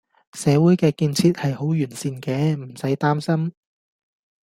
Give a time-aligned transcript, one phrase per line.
[0.33, 3.53] 社會嘅建設係好完善嘅，唔駛擔心